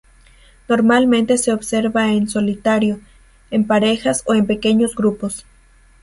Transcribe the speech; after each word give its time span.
Normalmente 0.67 1.37
se 1.37 1.53
observa 1.53 2.11
en 2.11 2.27
solitario, 2.27 2.99
en 3.51 3.67
parejas 3.67 4.23
o 4.25 4.33
en 4.33 4.47
pequeños 4.47 4.95
grupos. 4.95 5.45